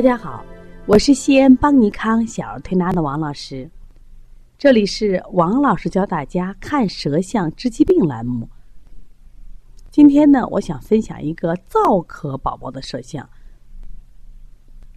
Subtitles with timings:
[0.00, 0.42] 大家好，
[0.86, 3.70] 我是西安邦尼康小儿推拿的王老师，
[4.56, 8.48] 这里是王老师教大家看舌象治疾病栏目。
[9.90, 13.28] 今天呢，我想分享一个燥咳宝宝的舌象。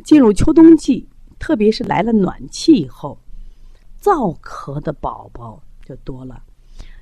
[0.06, 1.06] 进入秋冬季，
[1.38, 3.20] 特别是来了暖气以后，
[4.02, 6.42] 燥咳的宝宝就多了。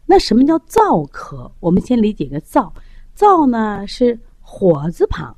[0.08, 1.52] 那什么叫燥咳？
[1.60, 2.74] 我们先理解个燥，
[3.16, 5.38] 燥呢是火字旁。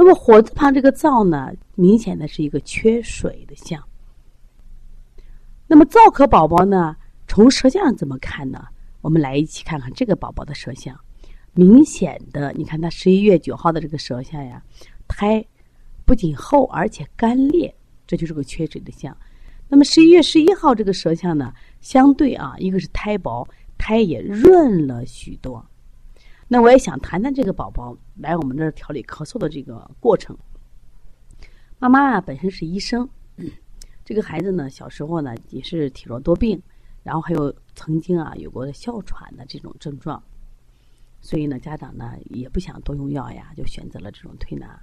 [0.00, 3.78] 那么火字旁这个燥呢，明显的是一个缺水的象。
[5.66, 6.96] 那么燥咳宝宝呢，
[7.28, 8.66] 从舌象怎么看呢？
[9.02, 10.98] 我们来一起看看这个宝宝的舌象。
[11.52, 14.62] 明显的，你看他十一月九号的这个舌象呀，
[15.06, 15.44] 苔
[16.06, 17.74] 不仅厚而且干裂，
[18.06, 19.14] 这就是个缺水的象。
[19.68, 23.46] 那么十一月十一号这个舌象呢，相对啊，一个是苔薄，
[23.76, 25.62] 苔也润了许多。
[26.52, 30.36] 那我也想谈谈这个宝宝来我们这儿调理咳嗽的这个过程。
[31.78, 33.08] 妈妈啊，本身是医生，
[34.04, 36.60] 这个孩子呢，小时候呢也是体弱多病，
[37.04, 40.20] 然后还有曾经啊有过哮喘的这种症状，
[41.20, 44.76] 所以呢，家长呢也不想多用药呀，就选择了这种推拿。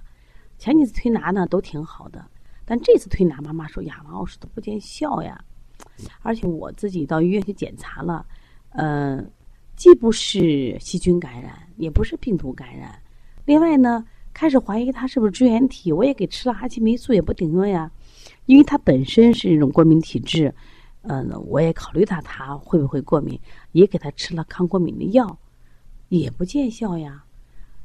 [0.56, 2.24] 前几次推拿呢都挺好的，
[2.64, 5.44] 但这次推拿，妈妈说呀，王老师都不见效呀，
[6.22, 8.24] 而且我自己到医院去检查了，
[8.70, 9.30] 嗯。
[9.78, 13.00] 既不是细菌感染，也不是病毒感染。
[13.44, 14.04] 另外呢，
[14.34, 17.88] 开始怀疑他是不是支原体，我也给吃了阿奇霉素，也不顶用呀。
[18.46, 20.52] 因为他本身是一种过敏体质，
[21.02, 23.38] 嗯，我也考虑他他会不会过敏，
[23.70, 25.38] 也给他吃了抗过敏的药，
[26.08, 27.22] 也不见效呀。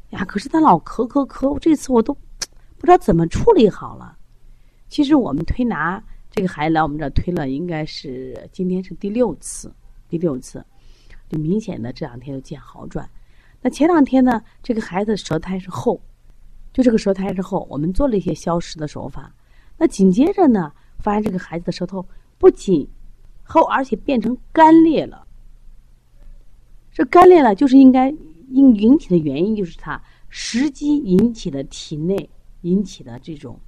[0.09, 4.17] 呀，可是他老咳咳咳，我这次我都不知道怎么处理好了。
[4.89, 9.72] 其实我们推拿这个孩子来我们这推了，应该是今天是第六次，
[10.09, 10.66] 第六次。
[11.29, 13.09] 就明显的这两天就见好转，
[13.61, 16.00] 那前两天呢，这个孩子舌苔是厚，
[16.72, 19.34] 就这个舌苔是厚，我们做了一些消食的手法。
[19.78, 22.06] 那紧接着呢，发现这个孩子的舌头
[22.38, 22.88] 不仅
[23.44, 25.25] 厚，而且变成干裂了。
[26.91, 28.09] 这干裂了，就是应该
[28.50, 32.29] 引引起的原因，就是它时机引起的体内
[32.61, 33.59] 引起的这种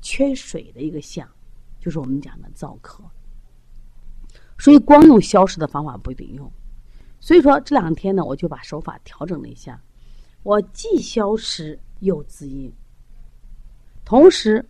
[0.00, 1.28] 缺水的一个象，
[1.78, 3.02] 就是我们讲的燥咳。
[4.58, 6.50] 所以光用消食的方法不顶用。
[7.22, 9.80] 所以说这两天呢，我就把手法调整了一下，
[10.42, 12.70] 我既消食又滋阴。
[14.04, 14.68] 同时，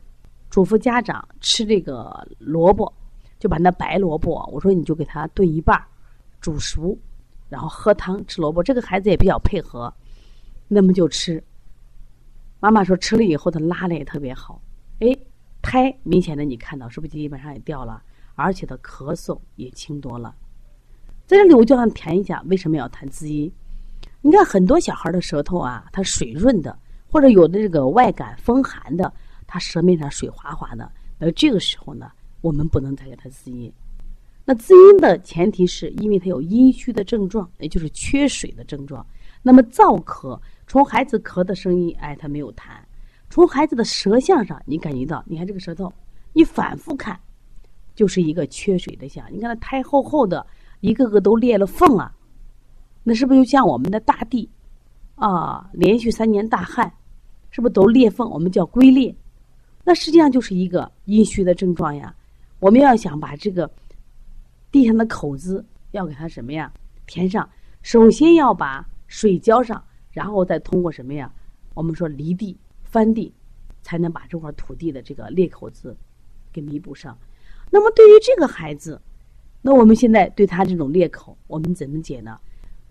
[0.51, 2.93] 嘱咐家长吃这个萝卜，
[3.39, 5.83] 就把那白萝卜，我说你就给他炖一半，
[6.43, 6.95] 煮熟，
[7.49, 8.63] 然后喝汤吃萝卜。
[8.63, 9.91] 这个孩子也比较配合，
[10.69, 11.43] 那么就吃。
[12.61, 14.61] 妈妈说吃了以后他拉的也特别好，
[15.01, 15.09] 哎，
[15.63, 18.03] 胎明显的你看到是不是基本上也掉了，
[18.35, 20.37] 而且他咳嗽也轻多了。
[21.33, 23.51] 在这里，我就想谈一下为什么要谈滋阴。
[24.21, 26.79] 你看，很多小孩的舌头啊，它水润的，
[27.09, 29.13] 或者有的这个外感风寒的，
[29.47, 30.93] 他舌面上水滑滑的。
[31.19, 32.11] 那这个时候呢，
[32.43, 33.73] 我们不能再给他滋阴。
[34.45, 39.05] 那滋阴的前提是因为他有阴虚的症状，也就是缺水的症状。
[39.43, 42.67] 那么燥咳，从孩子咳的声音，哎，他没有痰；
[43.31, 45.93] 从孩子的舌象上，你感觉到，你看这个舌头，
[46.33, 47.19] 你反复看，
[47.95, 49.25] 就是一个缺水的象。
[49.33, 50.47] 你看它苔厚厚的。
[50.83, 52.13] 一个个都裂了缝啊，
[53.05, 54.51] 那是不是就像我们的大地
[55.15, 55.71] 啊？
[55.73, 56.93] 连续三年大旱，
[57.51, 58.29] 是不是都裂缝？
[58.29, 59.15] 我们叫龟裂，
[59.85, 62.13] 那实际上就是一个阴虚的症状呀。
[62.59, 63.71] 我们要想把这个
[64.73, 66.73] 地上的口子要给它什么呀
[67.07, 67.49] 填上，
[67.83, 71.33] 首先要把水浇上，然后再通过什么呀？
[71.75, 73.33] 我们说犁地翻地，
[73.83, 75.97] 才能把这块土地的这个裂口子
[76.53, 77.17] 给弥补上。
[77.71, 79.01] 那么对于这个孩子。
[79.65, 82.37] 那我们现在对他这种裂口，我们怎么解呢？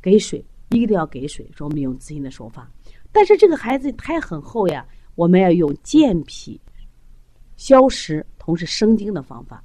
[0.01, 1.45] 给水，一定要给水。
[1.53, 2.71] 说我们用滋阴的手法，
[3.11, 6.59] 但是这个孩子苔很厚呀，我们要用健脾、
[7.57, 9.61] 消食，同时生津的方法。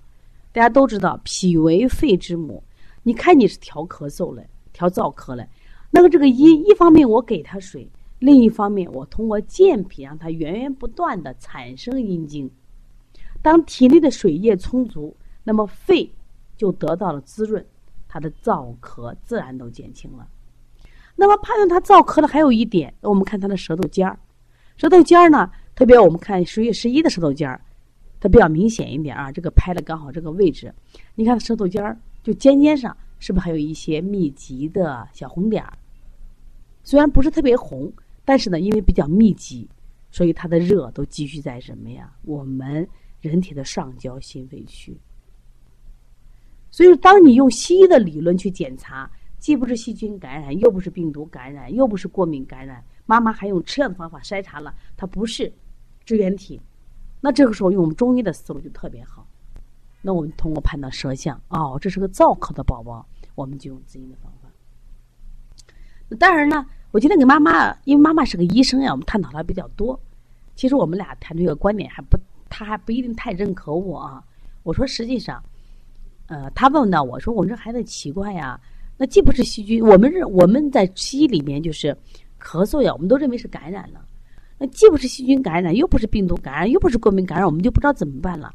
[0.51, 2.63] 大家都知道，脾为肺之母。
[3.05, 5.49] 你看你是调咳嗽嘞，调燥咳嘞，
[5.93, 7.89] 那么这个一一方面我给他水，
[8.19, 12.51] 另一方面我通过健脾让他源源不断的产生阴精。
[13.43, 16.11] 当体内的水液充足，那么肺。
[16.57, 17.65] 就得到了滋润，
[18.09, 20.29] 他的燥咳自然都减轻了。
[21.15, 24.19] 那么判断他燥咳的还有一点，我们看他的舌头尖儿，
[24.77, 27.61] 舌头尖儿呢，特别我们看十月十一的舌头尖儿，
[28.21, 29.33] 它比较明显一点啊。
[29.33, 30.75] 这个拍的刚好这个位置，
[31.15, 35.73] 你看舌头尖儿就尖尖上，是不是还有一些密集的小红点儿？
[36.85, 37.93] 虽然不是特别红，
[38.25, 39.69] 但是呢，因为比较密集，
[40.11, 42.13] 所以它的热都积蓄在什么呀？
[42.23, 42.87] 我们
[43.21, 44.99] 人体的上焦心肺区。
[46.77, 55.51] 所以，当你用西医的理论去检查，既不是细菌感染，又不是病毒感染，又不是过敏感染，妈妈还用吃药的方法筛查了，它不是
[56.05, 56.61] 支原体，
[57.19, 59.27] 那这个时候用我们中医的思路就特别好。
[60.03, 66.17] 那我们通过判断舌象，哦，这是个燥咳的宝宝，我们就用滋阴的方法。
[66.19, 69.99] 当然呢，我今天给妈妈，因为妈妈是个医生呀，我们探讨的比较多。
[70.55, 72.19] 其实我们俩谈这个观点还不，
[72.51, 74.23] 他还不一定太认可我啊。
[74.63, 75.43] 我说实际上，
[76.27, 78.61] 呃，他问到我说，我们这孩子奇怪呀，
[78.97, 81.97] 那既不是细菌，我们认我们在西医里面就是
[82.41, 84.05] 咳嗽呀，我们都认为是感染了。
[84.59, 88.53] 那既不是细菌感染，又不是病毒感染，又不是过敏感染，我们就不知道怎么办了。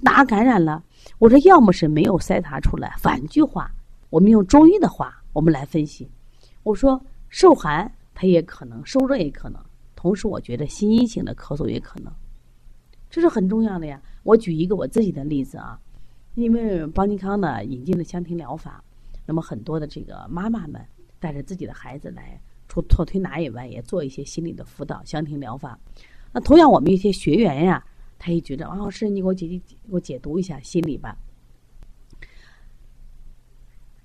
[0.00, 0.82] 哪感染了？
[1.18, 2.94] 我说，要么是没有筛查出来。
[2.98, 3.70] 反句话，
[4.10, 6.08] 我们用中医的话，我们来分析。
[6.62, 9.60] 我说，受寒它也可能，受热也可能。
[9.94, 12.12] 同时，我觉得心因性的咳嗽也可能，
[13.10, 14.00] 这是很重要的呀。
[14.22, 15.78] 我举一个我自己的例子啊，
[16.38, 18.82] 因为邦尼康呢引进了香庭疗法，
[19.26, 20.80] 那么很多的这个妈妈们
[21.18, 25.76] 带着自己的孩子来，除做推拿以外，也做一些心理的辅导，香庭疗法。
[26.32, 27.84] 那同样，我们一些学员呀。
[28.20, 31.16] 他也觉得王老师，你给我解解，给我解读一下心理吧。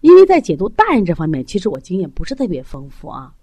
[0.01, 3.33] 因为在解读大人这方面，其实我经验不是特别丰富啊。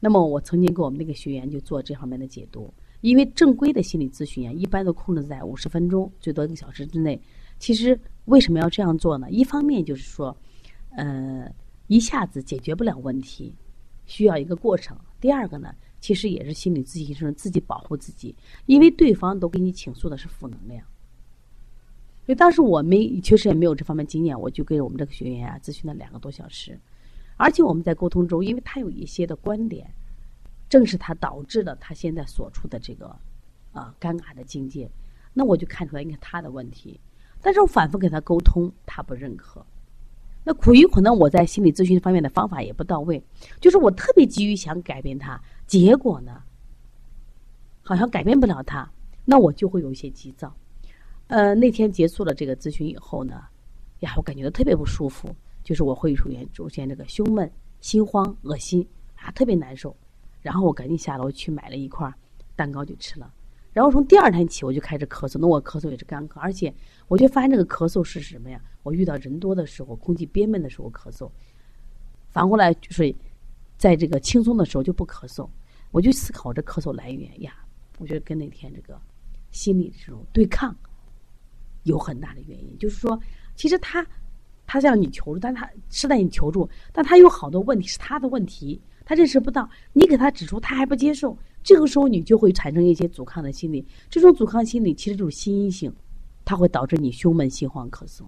[0.00, 2.72] 那么我曾经给我们那个学员就做这方面的解读。
[3.00, 7.20] 因为正规的心理咨询啊，一般都控制在五十分钟，最多一个小时之内。
[7.58, 7.98] 其实
[8.28, 9.30] 为什么要这样做呢？
[9.30, 10.36] 一方面就是说，
[10.90, 11.50] 呃，
[11.86, 13.54] 一下子解决不了问题，
[14.04, 14.96] 需要一个过程。
[15.20, 15.74] 第二个呢？
[16.00, 18.32] 其实也是心理咨询师自己保护自己，
[18.66, 20.86] 因为对方都给你倾诉的是负能量。
[22.24, 26.78] 所以当时我们确实也没有这方面经验，我就给我们这个学员啊咨询了两个多小时，
[27.36, 29.90] 而且我们在沟通中，因为他有一些的观点，
[30.68, 33.06] 正是他导致了他现在所处的这个
[33.72, 34.88] 啊尴尬的境界。
[35.34, 37.00] 那我就看出来应该他的问题，
[37.40, 39.64] 但是我反复跟他沟通，他不认可。
[40.44, 43.22] 那苦于可能我在心理咨询方面的方法也不到位，
[43.60, 45.40] 就是我特别急于想改变他。
[45.66, 46.42] 结果呢，
[47.82, 48.90] 好像改变不了他，
[49.24, 50.54] 那我就会有一些急躁。
[51.26, 53.42] 呃，那天结束了这个咨询以后呢，
[54.00, 55.28] 呀，我感觉到特别不舒服，
[55.62, 57.50] 就是我会出现出现这个胸闷、
[57.80, 58.86] 心慌、恶心
[59.16, 59.94] 啊，特别难受。
[60.40, 62.10] 然后我赶紧下楼去买了一块
[62.56, 63.30] 蛋糕就吃了。
[63.78, 66.74] 然后从第二天起我就开始咳嗽，那我咳嗽也是干咳，而且
[67.06, 68.60] 我就发现这个咳嗽是什么呀？
[68.82, 71.30] 我遇到人多的时候，空气憋闷的时候咳嗽，
[72.30, 73.14] 反过来就是。
[73.78, 75.48] 在这个轻松的时候就不咳嗽，
[75.92, 77.54] 我就思考这咳嗽来源呀。
[77.98, 79.00] 我觉得跟那天这个
[79.52, 80.76] 心理这种对抗
[81.84, 82.76] 有很大的原因。
[82.76, 83.16] 就是说，
[83.54, 84.04] 其实他
[84.66, 89.66] 他向你求助，但他是在你求助，但他有好多问题是他的问题，他认识不到。
[89.94, 93.82] 你给他指出，他还不接受，这个时候你就会产生一些阻抗的心理。
[94.10, 95.90] 这种阻抗心理其实就是心因性，
[96.44, 98.24] 它会导致你胸闷、心慌、咳嗽。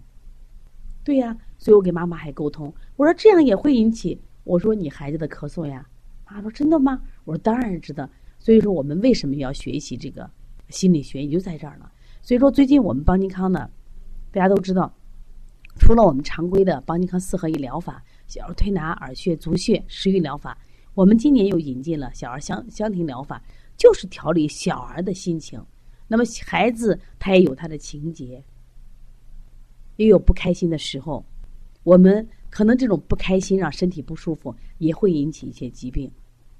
[1.04, 4.18] 对呀，所以我给妈妈还沟通，我说这样也会引起。
[4.44, 5.86] 我说你孩子的咳嗽呀，
[6.30, 7.02] 妈说真的吗？
[7.24, 8.08] 我说当然知道。
[8.38, 10.30] 所以说我们为什么要学习这个
[10.70, 11.92] 心理学，也就在这儿了。
[12.22, 13.68] 所以说最近我们邦尼康呢，
[14.32, 14.90] 大家都知道，
[15.78, 20.56] 除了我们常规的邦尼康四合一疗法，小儿推拿、耳穴、足穴、食欲疗法，
[21.00, 23.42] 我们今年又引进了小儿香香庭疗法，
[23.74, 25.58] 就是调理小儿的心情。
[26.06, 28.44] 那么孩子他也有他的情节，
[29.96, 31.24] 也有不开心的时候，
[31.84, 32.28] 我们。
[32.50, 36.10] 可能这种不开心让身体不舒服，也会引起一些疾病，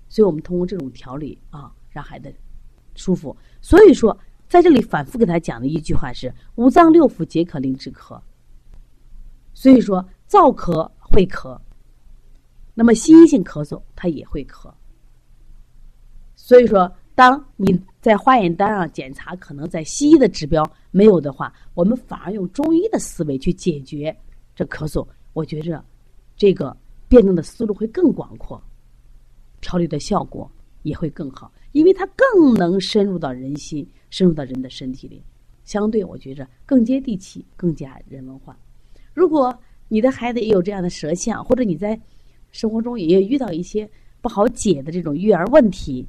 [0.08, 2.32] 所以我们通过这种调理啊，让孩子
[2.94, 3.36] 舒服。
[3.60, 4.16] 所以说，
[4.48, 8.20] 在这里反复给他讲的一句话是：五脏六腑皆可令治咳。
[9.52, 11.60] 所以说，燥咳会咳，
[12.80, 14.72] 那么心因性咳嗽它也会咳。
[16.34, 24.16] 所以说，当你在化验单上检查可能在西医的指标没有的话，我们反而用中医的思维去解决
[24.56, 25.06] 这咳嗽。
[25.34, 25.84] 我觉着，
[26.38, 26.74] 这个
[27.06, 28.58] 辩证的思路会更广阔，
[29.60, 30.50] 调理的效果
[30.82, 35.22] 也会更好，因为它更能深入到人心，深入到人的身体里，
[35.64, 38.58] 相对我觉着更接地气，更加人文化。
[39.12, 39.54] 如果
[39.88, 42.00] 你的孩子也有这样的舌象，或者你在
[42.50, 43.88] 生活中也遇到一些
[44.20, 46.06] 不好解的这种育儿问题，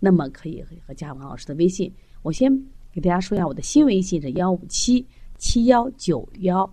[0.00, 1.92] 那么可以和加王老师的微信。
[2.22, 2.50] 我先
[2.92, 5.06] 给大家说一下，我的新微信是幺五七
[5.38, 6.68] 七幺九幺。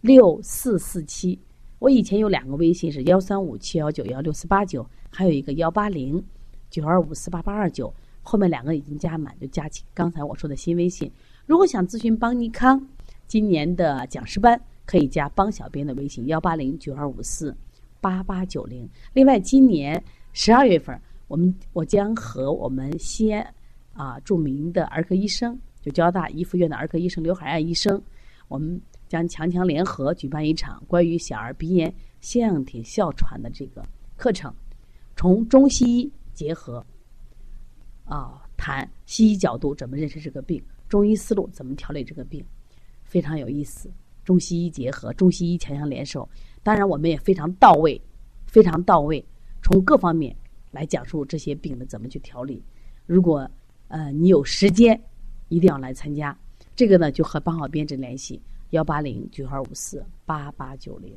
[0.00, 1.38] 六四四七，
[1.78, 6.24] 我以前有两个微信是幺三五七幺九幺六四八九，还有一个幺八零
[6.70, 11.12] 九二五四八八二九，后面两个已经加满，就加起刚才我说的新微信。
[11.44, 12.88] 如果想咨询邦尼康
[13.26, 14.58] 今年的讲师班，
[14.90, 17.56] 可以加邦小编的微信幺八零九二五四
[18.00, 18.88] 八八九零。
[19.12, 23.54] 另外，今年十二月份，我们我将和我们西安
[23.92, 28.02] 啊著名的儿科医生，就交大一附院的儿科医生刘海岸医生，
[28.48, 28.80] 我们。
[29.10, 33.84] 将强强联合举办一场关于小儿鼻炎腺样体哮喘的这个
[34.16, 34.54] 课程，
[35.16, 36.86] 从中西医结合，
[38.04, 42.44] 啊，谈西医角度怎么认识这个病，中医思路怎么调理这个病，
[43.02, 43.90] 非常有意思。
[44.30, 46.28] 中西医结合，中西医强强联手，
[46.62, 48.00] 当然我们也非常到位，
[48.46, 49.24] 非常到位，
[49.60, 50.32] 从各方面
[50.70, 52.62] 来讲述这些病的怎么去调理。
[53.06, 53.50] 如果
[53.88, 55.02] 呃你有时间，
[55.48, 56.38] 一定要来参加。
[56.76, 61.12] 这个呢，就和办好编制联系幺八零九二五四八八九零。